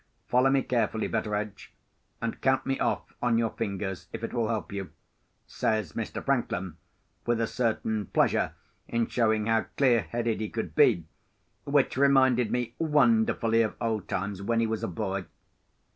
Follow 0.29 0.49
me 0.49 0.63
carefully, 0.63 1.07
Betteredge; 1.07 1.71
and 2.23 2.41
count 2.41 2.65
me 2.65 2.79
off 2.79 3.13
on 3.21 3.37
your 3.37 3.51
fingers, 3.51 4.07
if 4.11 4.23
it 4.23 4.33
will 4.33 4.47
help 4.47 4.71
you," 4.71 4.89
says 5.45 5.91
Mr. 5.93 6.25
Franklin, 6.25 6.75
with 7.27 7.39
a 7.39 7.45
certain 7.45 8.07
pleasure 8.07 8.55
in 8.87 9.05
showing 9.05 9.45
how 9.45 9.67
clear 9.77 10.01
headed 10.01 10.41
he 10.41 10.49
could 10.49 10.73
be, 10.73 11.05
which 11.65 11.97
reminded 11.97 12.49
me 12.51 12.73
wonderfully 12.79 13.61
of 13.61 13.75
old 13.79 14.07
times 14.07 14.41
when 14.41 14.59
he 14.59 14.65
was 14.65 14.83
a 14.83 14.87
boy. 14.87 15.25